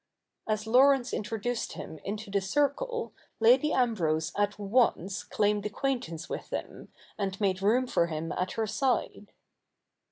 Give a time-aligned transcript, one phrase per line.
[0.47, 6.91] As Laurence introduced him into the circle Lady Ambrose at once claimed acquaintance with him,
[7.19, 9.31] and made room for him at her side.